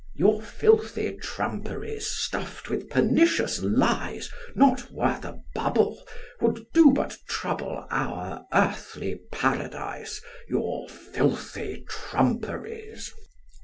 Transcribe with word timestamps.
Your 0.15 0.41
filthy 0.41 1.15
trumperies 1.17 2.07
Stuffed 2.07 2.71
with 2.71 2.89
pernicious 2.89 3.61
lies 3.61 4.31
(Not 4.55 4.89
worth 4.91 5.23
a 5.23 5.43
bubble), 5.53 6.03
Would 6.41 6.65
do 6.73 6.91
but 6.91 7.17
trouble 7.29 7.85
Our 7.91 8.43
earthly 8.51 9.19
paradise, 9.31 10.19
Your 10.49 10.89
filthy 10.89 11.85
trumperies. 11.87 13.13